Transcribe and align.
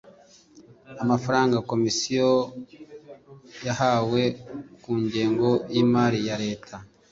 amafaranga 1.03 1.57
komisiyo 1.69 2.29
yahawe 3.67 4.21
ku 4.83 4.91
ngengo 5.03 5.49
y 5.73 5.75
imari 5.83 6.19
ya 6.27 6.35
leta 6.43 6.75